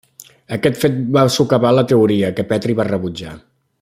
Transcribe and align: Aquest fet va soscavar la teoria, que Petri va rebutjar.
Aquest 0.55 0.79
fet 0.83 0.95
va 1.17 1.25
soscavar 1.35 1.73
la 1.81 1.85
teoria, 1.93 2.33
que 2.41 2.47
Petri 2.55 2.77
va 2.81 2.89
rebutjar. 2.93 3.37